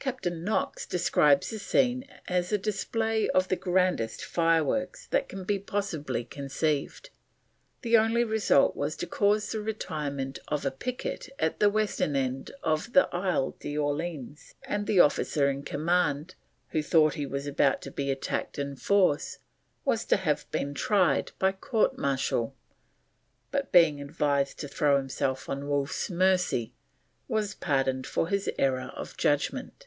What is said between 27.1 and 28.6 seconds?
was pardoned for his